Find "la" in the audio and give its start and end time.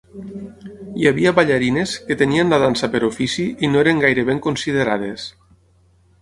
2.55-2.59